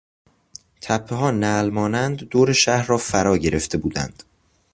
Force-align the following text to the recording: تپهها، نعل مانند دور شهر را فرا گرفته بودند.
تپهها، 0.81 1.31
نعل 1.31 1.69
مانند 1.71 2.17
دور 2.17 2.53
شهر 2.53 2.87
را 2.87 2.97
فرا 2.97 3.37
گرفته 3.37 3.77
بودند. 3.77 4.23